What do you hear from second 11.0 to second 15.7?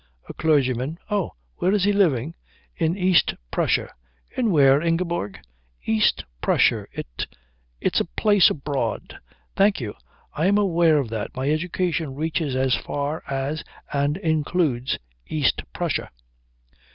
that. My education reaches as far as and includes East